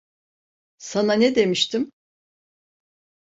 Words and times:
Sana 0.77 1.13
ne 1.13 1.35
demiştim? 1.35 1.91